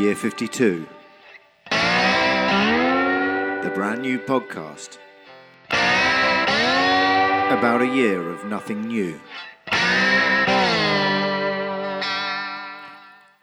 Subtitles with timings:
[0.00, 0.86] Year 52.
[1.68, 1.76] The
[3.74, 4.96] brand new podcast.
[5.68, 9.20] About a year of nothing new.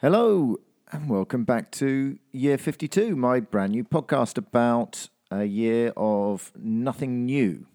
[0.00, 0.56] Hello,
[0.92, 7.26] and welcome back to Year 52, my brand new podcast about a year of nothing
[7.26, 7.66] new.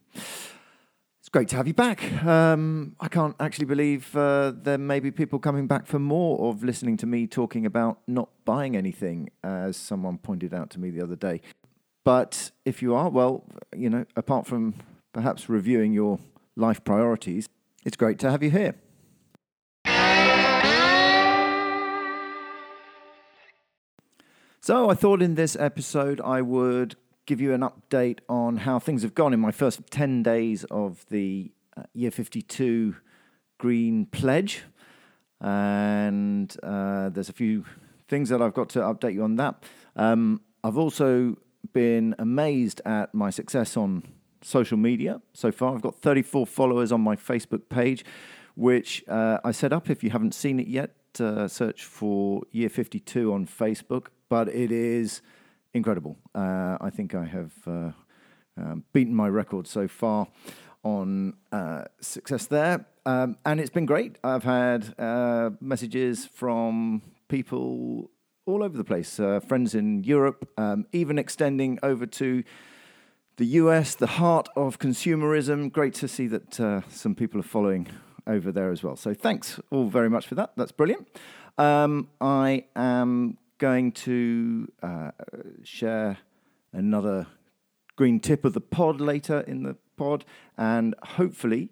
[1.34, 2.04] Great to have you back.
[2.26, 6.62] Um, I can't actually believe uh, there may be people coming back for more of
[6.62, 11.02] listening to me talking about not buying anything, as someone pointed out to me the
[11.02, 11.40] other day.
[12.04, 14.74] But if you are, well, you know, apart from
[15.14, 16.20] perhaps reviewing your
[16.58, 17.48] life priorities,
[17.86, 18.76] it's great to have you here.
[24.60, 26.98] So I thought in this episode I would
[27.32, 31.06] give you an update on how things have gone in my first 10 days of
[31.08, 32.94] the uh, Year 52
[33.58, 34.64] Green Pledge.
[35.40, 37.64] And uh, there's a few
[38.10, 39.64] things that I've got to update you on that.
[39.96, 41.38] Um, I've also
[41.72, 44.04] been amazed at my success on
[44.42, 45.74] social media so far.
[45.74, 48.04] I've got 34 followers on my Facebook page,
[48.56, 49.90] which uh, I set up.
[49.90, 54.08] If you haven't seen it yet, uh, search for Year 52 on Facebook.
[54.28, 55.22] But it is
[55.74, 56.18] incredible.
[56.34, 57.92] Uh, I think I have uh,
[58.58, 60.28] um, beaten my record so far
[60.84, 62.86] on uh, success there.
[63.06, 64.18] Um, and it's been great.
[64.24, 68.12] I've had uh, messages from people
[68.46, 72.44] all over the place, uh, friends in Europe, um, even extending over to
[73.38, 75.72] the US, the heart of consumerism.
[75.72, 77.88] Great to see that uh, some people are following
[78.28, 78.96] over there as well.
[78.96, 80.52] So thanks all very much for that.
[80.56, 81.08] That's brilliant.
[81.58, 85.12] Um, I am going to uh,
[85.64, 86.18] share
[86.74, 87.28] another
[87.96, 90.26] green tip of the pod later in the pod,
[90.58, 91.70] and hopefully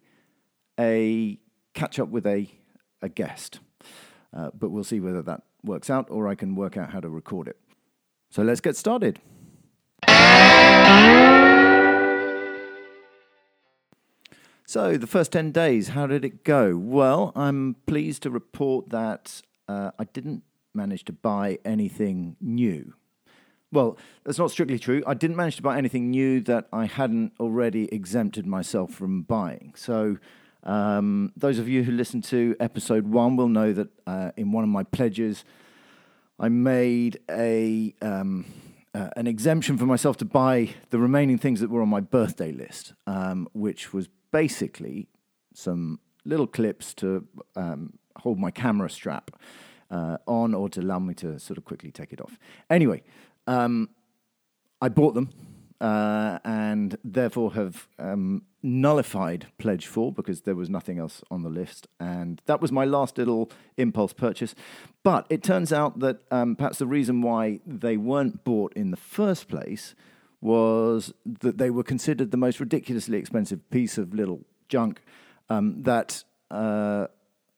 [0.79, 1.39] a
[1.73, 2.47] catch up with a
[3.01, 3.59] a guest.
[4.31, 7.09] Uh, but we'll see whether that works out, or I can work out how to
[7.09, 7.57] record it.
[8.29, 9.19] So let's get started.
[14.67, 16.77] So, the first 10 days, how did it go?
[16.77, 20.43] Well, I'm pleased to report that uh, I didn't
[20.73, 22.93] manage to buy anything new.
[23.71, 25.03] Well, that's not strictly true.
[25.05, 29.73] I didn't manage to buy anything new that I hadn't already exempted myself from buying.
[29.75, 30.17] So,
[30.63, 34.63] um, those of you who listened to episode one will know that uh, in one
[34.63, 35.45] of my pledges,
[36.39, 38.45] I made a um,
[38.93, 42.51] uh, an exemption for myself to buy the remaining things that were on my birthday
[42.51, 45.07] list, um, which was basically
[45.53, 47.25] some little clips to
[47.55, 49.31] um, hold my camera strap
[49.91, 52.37] uh, on or to allow me to sort of quickly take it off.
[52.69, 53.01] Anyway,
[53.47, 53.89] um,
[54.81, 55.29] I bought them
[55.81, 61.49] uh, and therefore have um, nullified Pledge 4 because there was nothing else on the
[61.49, 61.87] list.
[61.99, 64.55] And that was my last little impulse purchase.
[65.03, 68.97] But it turns out that um, perhaps the reason why they weren't bought in the
[68.97, 69.95] first place
[70.41, 75.01] was that they were considered the most ridiculously expensive piece of little junk
[75.49, 77.07] um, that uh,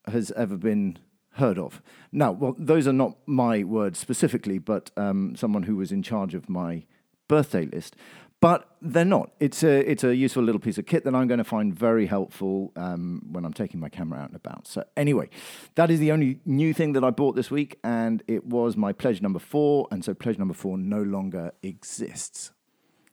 [0.08, 0.98] has ever been
[1.34, 1.82] heard of.
[2.12, 6.34] Now, well, those are not my words specifically, but um, someone who was in charge
[6.34, 6.86] of my
[7.28, 7.96] birthday list.
[8.42, 9.30] But they're not.
[9.40, 12.08] It's a it's a useful little piece of kit that I'm going to find very
[12.08, 14.66] helpful um, when I'm taking my camera out and about.
[14.66, 15.30] So anyway,
[15.76, 18.94] that is the only new thing that I bought this week, and it was my
[18.94, 22.52] pledge number four, and so pledge number four no longer exists.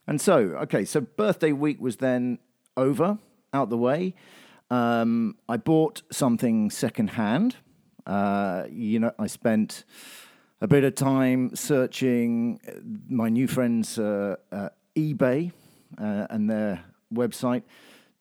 [0.07, 2.39] And so, okay, so birthday week was then
[2.79, 3.19] over,
[3.53, 4.15] out the way.
[4.71, 7.57] Um, I bought something secondhand.
[8.09, 9.85] Uh, you know, I spent
[10.61, 12.59] a bit of time searching
[13.09, 15.53] my new friends' uh, uh, eBay
[15.99, 17.63] uh, and their website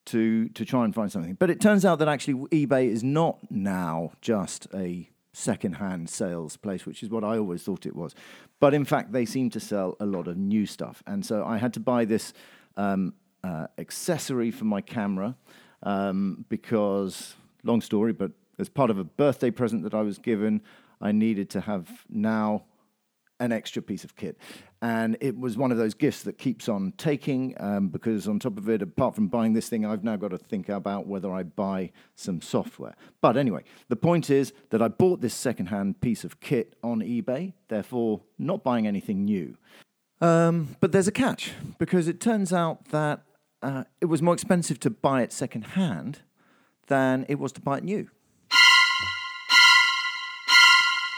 [0.06, 1.36] to to try and find something.
[1.36, 6.86] But it turns out that actually eBay is not now just a second-hand sales place,
[6.86, 8.14] which is what I always thought it was.
[8.60, 11.58] But in fact, they seem to sell a lot of new stuff, and so I
[11.58, 12.34] had to buy this
[12.76, 15.36] um, uh, accessory for my camera
[15.84, 20.62] um, because, long story, but as part of a birthday present that I was given,
[21.02, 22.64] I needed to have now
[23.40, 24.38] an extra piece of kit.
[24.82, 28.58] And it was one of those gifts that keeps on taking um, because, on top
[28.58, 31.44] of it, apart from buying this thing, I've now got to think about whether I
[31.44, 32.96] buy some software.
[33.22, 37.54] But anyway, the point is that I bought this secondhand piece of kit on eBay,
[37.68, 39.58] therefore, not buying anything new.
[40.20, 43.22] Um, but there's a catch because it turns out that
[43.62, 46.22] uh, it was more expensive to buy it secondhand
[46.88, 48.10] than it was to buy it new.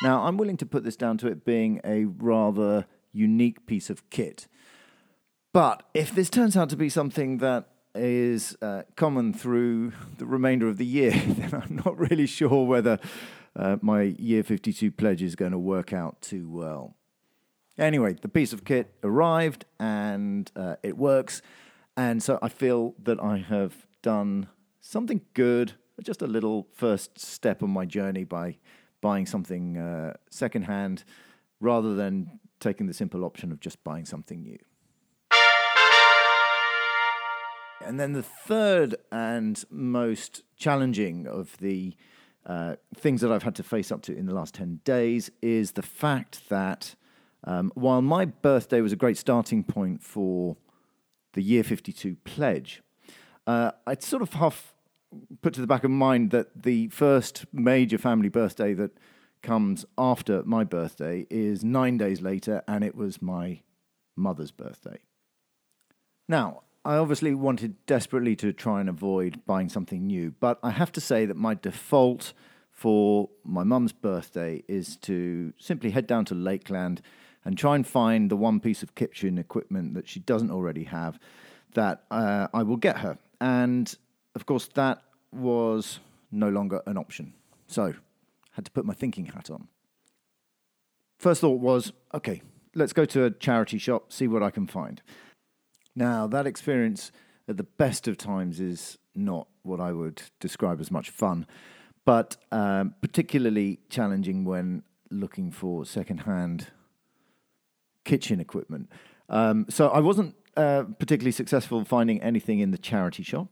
[0.02, 4.10] Now, I'm willing to put this down to it being a rather unique piece of
[4.10, 4.48] kit.
[5.52, 10.68] But if this turns out to be something that is uh, common through the remainder
[10.68, 13.00] of the year, then I'm not really sure whether
[13.56, 16.96] uh, my year 52 pledge is going to work out too well.
[17.78, 21.42] Anyway, the piece of kit arrived and uh, it works.
[21.98, 24.48] And so I feel that I have done
[24.80, 25.74] something good,
[26.04, 28.58] just a little first step on my journey by
[29.02, 31.04] buying something uh, secondhand
[31.60, 34.60] rather than taking the simple option of just buying something new.
[37.86, 41.96] And then the third and most challenging of the
[42.46, 45.72] uh, things that I've had to face up to in the last 10 days is
[45.74, 46.96] the fact that
[47.46, 50.58] um, while my birthday was a great starting point for
[51.34, 52.82] the year 52 pledge,
[53.48, 54.74] uh, I'd sort of half
[55.42, 58.92] put to the back of mind that the first major family birthday that
[59.42, 63.62] comes after my birthday is nine days later, and it was my
[64.16, 65.00] mother's birthday.
[66.28, 70.92] Now, I obviously wanted desperately to try and avoid buying something new, but I have
[70.94, 72.34] to say that my default
[72.72, 77.02] for my mum's birthday is to simply head down to Lakeland
[77.44, 81.20] and try and find the one piece of kitchen equipment that she doesn't already have
[81.74, 83.18] that uh, I will get her.
[83.42, 83.94] And
[84.36, 86.00] of course, that was
[86.32, 87.34] no longer an option.
[87.68, 87.94] So,
[88.52, 89.68] had to put my thinking hat on.
[91.18, 92.42] First thought was, okay,
[92.76, 95.02] let's go to a charity shop, see what I can find.
[95.96, 97.12] Now, that experience
[97.48, 101.46] at the best of times is not what I would describe as much fun,
[102.06, 106.68] but um, particularly challenging when looking for secondhand
[108.06, 108.90] kitchen equipment.
[109.28, 113.48] Um, so I wasn't uh, particularly successful finding anything in the charity shop.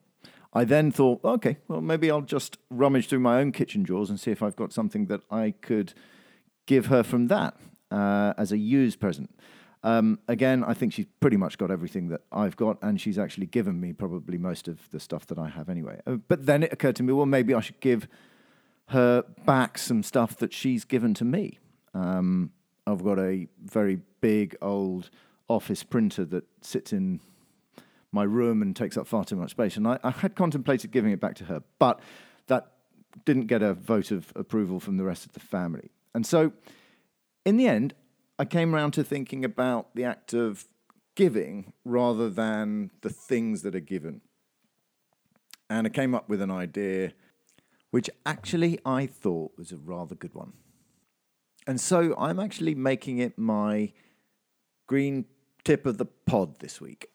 [0.58, 4.20] I then thought, okay, well, maybe I'll just rummage through my own kitchen drawers and
[4.20, 5.94] see if I've got something that I could
[6.66, 7.56] give her from that
[7.92, 9.30] uh, as a used present.
[9.84, 13.46] Um, again, I think she's pretty much got everything that I've got, and she's actually
[13.46, 16.02] given me probably most of the stuff that I have anyway.
[16.08, 18.08] Uh, but then it occurred to me, well, maybe I should give
[18.88, 21.60] her back some stuff that she's given to me.
[21.94, 22.50] Um,
[22.88, 25.12] I've got a very big old
[25.48, 27.20] office printer that sits in
[28.12, 29.78] my room and takes up far too much space.
[29.78, 32.00] And I, I had contemplated giving it back to her, but
[32.48, 32.72] that
[33.26, 35.92] didn't get a vote of approval from the rest of the family.
[36.14, 36.52] And so,
[37.46, 37.94] in the end,
[38.40, 40.66] I came around to thinking about the act of
[41.16, 44.22] giving rather than the things that are given.
[45.70, 47.14] And I came up with an idea
[47.92, 50.54] which actually I thought was a rather good one.
[51.66, 53.92] And so I'm actually making it my
[54.88, 55.26] green
[55.64, 57.10] tip of the pod this week.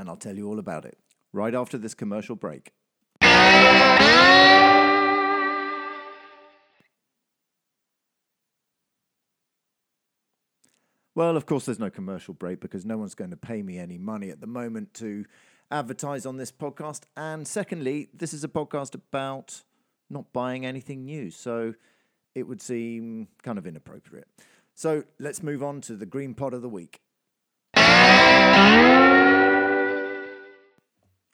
[0.00, 0.96] And I'll tell you all about it
[1.30, 2.72] right after this commercial break.
[11.14, 13.98] Well, of course, there's no commercial break because no one's going to pay me any
[13.98, 15.26] money at the moment to
[15.70, 17.02] advertise on this podcast.
[17.14, 19.64] And secondly, this is a podcast about
[20.08, 21.30] not buying anything new.
[21.30, 21.74] So
[22.34, 24.28] it would seem kind of inappropriate.
[24.74, 27.02] So let's move on to the green pod of the week.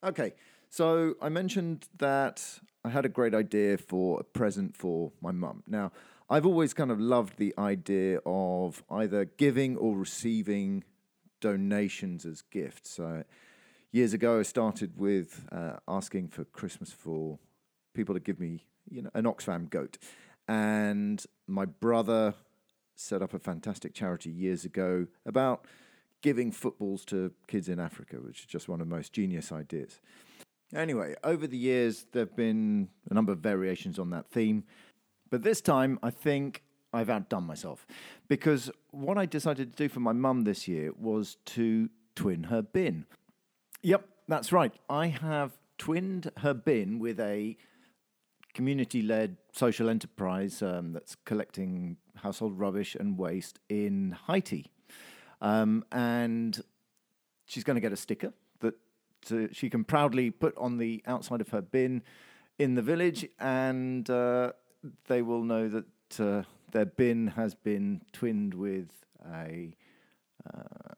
[0.06, 0.35] Okay,
[0.70, 5.64] so I mentioned that I had a great idea for a present for my mum.
[5.67, 5.91] Now,
[6.31, 10.85] I've always kind of loved the idea of either giving or receiving
[11.41, 12.91] donations as gifts.
[12.91, 13.25] So,
[13.91, 17.41] years ago, I started with uh, asking for Christmas for
[17.93, 19.99] people to give me, you know, an Oxfam goat,
[20.47, 22.35] and my brother
[22.94, 25.64] set up a fantastic charity years ago about
[26.23, 30.00] giving footballs to kids in Africa, which is just one of the most genius ideas.
[30.75, 34.64] Anyway, over the years, there have been a number of variations on that theme.
[35.30, 37.87] But this time, I think I've outdone myself
[38.28, 42.62] because what I decided to do for my mum this year was to twin her
[42.62, 43.06] bin.
[43.82, 44.73] Yep, that's right.
[44.88, 47.56] I have twinned her bin with a
[48.54, 54.73] community led social enterprise um, that's collecting household rubbish and waste in Haiti.
[55.40, 56.61] Um, and
[57.45, 58.75] she's going to get a sticker that
[59.31, 62.02] uh, she can proudly put on the outside of her bin
[62.59, 64.52] in the village, and uh,
[65.09, 68.90] they will know that uh, their bin has been twinned with
[69.33, 69.75] a
[70.47, 70.95] uh,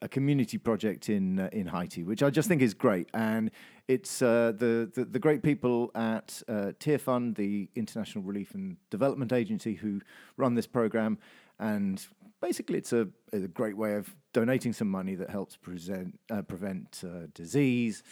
[0.00, 3.50] a community project in uh, in Haiti, which I just think is great, and
[3.88, 9.32] it's uh, the, the, the great people at uh, Tearfund, the International Relief and Development
[9.32, 10.00] Agency, who
[10.36, 11.18] run this program,
[11.58, 12.06] and
[12.40, 17.02] basically it's a, a great way of donating some money that helps present, uh, prevent
[17.04, 18.02] uh, disease,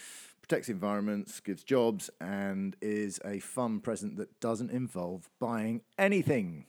[0.40, 6.66] protects environments, gives jobs, and is a fun present that doesn't involve buying anything.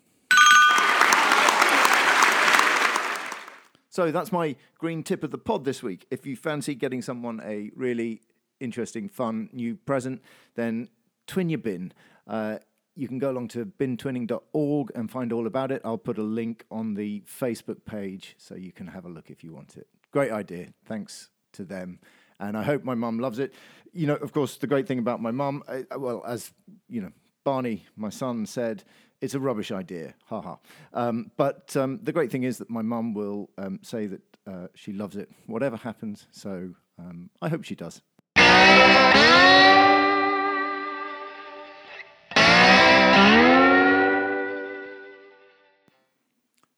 [3.90, 6.06] So that's my green tip of the pod this week.
[6.12, 8.22] If you fancy getting someone a really
[8.60, 10.22] interesting, fun new present,
[10.56, 10.90] then
[11.28, 11.94] twin your bin.
[12.28, 12.58] Uh,
[12.96, 15.82] you can go along to bintwinning.org and find all about it.
[15.84, 19.44] I'll put a link on the Facebook page so you can have a look if
[19.44, 19.88] you want it.
[20.12, 20.68] Great idea.
[20.86, 22.00] Thanks to them.
[22.40, 23.54] And I hope my mum loves it.
[23.94, 25.64] You know, of course, the great thing about my mum,
[25.98, 26.52] well, as
[26.90, 27.12] you know,
[27.44, 28.84] Barney, my son, said,
[29.22, 30.14] it's a rubbish idea.
[30.25, 30.58] Ha ha.
[30.94, 34.68] Um, but um, the great thing is that my mum will um, say that uh,
[34.75, 36.28] she loves it, whatever happens.
[36.32, 38.02] So um, I hope she does.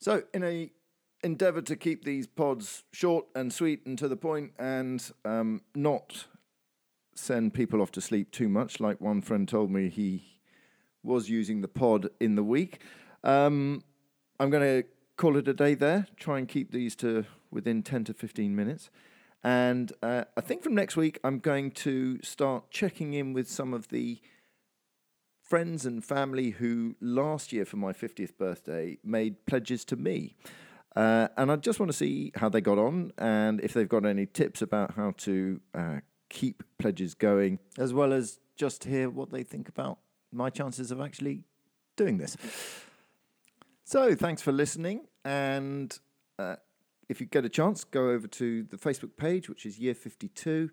[0.07, 0.71] So, in a
[1.21, 6.27] endeavour to keep these pods short and sweet and to the point, and um, not
[7.13, 10.39] send people off to sleep too much, like one friend told me he
[11.03, 12.79] was using the pod in the week,
[13.25, 13.83] um,
[14.39, 14.87] I'm going to
[15.17, 16.07] call it a day there.
[16.15, 18.89] Try and keep these to within ten to fifteen minutes.
[19.43, 23.73] And uh, I think from next week, I'm going to start checking in with some
[23.73, 24.21] of the
[25.47, 30.35] friends and family who last year for my 50th birthday made pledges to me.
[30.95, 34.05] Uh, and I just want to see how they got on and if they've got
[34.05, 35.99] any tips about how to uh,
[36.29, 39.99] keep pledges going, as well as just hear what they think about
[40.33, 41.43] my chances of actually
[41.95, 42.35] doing this.
[43.85, 45.07] So, thanks for listening.
[45.23, 45.97] And
[46.37, 46.57] uh,
[47.07, 50.69] if you get a chance, go over to the Facebook page, which is Year 52,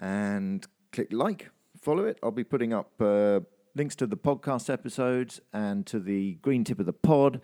[0.00, 1.50] and click like,
[1.80, 2.18] follow it.
[2.22, 3.40] I'll be putting up uh,
[3.74, 7.40] links to the podcast episodes and to the green tip of the pod,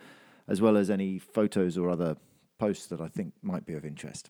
[0.47, 2.17] as well as any photos or other
[2.57, 4.29] posts that I think might be of interest.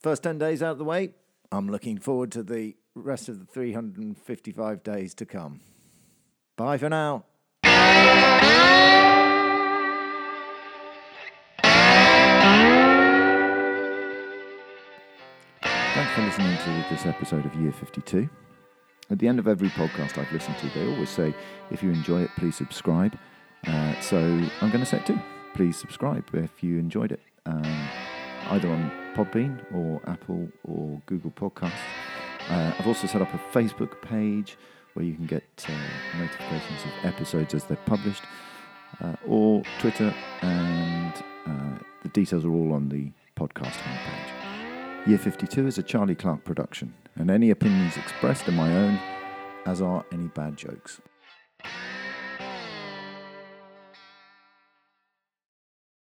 [0.00, 1.10] First 10 days out of the way,
[1.50, 5.60] I'm looking forward to the rest of the 355 days to come.
[6.56, 7.24] Bye for now.
[15.94, 18.28] Thanks for listening to this episode of Year 52.
[19.12, 21.34] At the end of every podcast I've listened to, they always say,
[21.70, 23.14] if you enjoy it, please subscribe.
[23.66, 25.20] Uh, so I'm going to say it too.
[25.52, 27.88] Please subscribe if you enjoyed it, um,
[28.48, 31.72] either on Podbean or Apple or Google Podcasts.
[32.48, 34.56] Uh, I've also set up a Facebook page
[34.94, 38.22] where you can get uh, notifications of episodes as they're published,
[39.04, 41.12] uh, or Twitter, and
[41.46, 45.06] uh, the details are all on the podcast homepage.
[45.06, 48.98] Year 52 is a Charlie Clark production, and any opinions expressed are my own,
[49.66, 51.00] as are any bad jokes.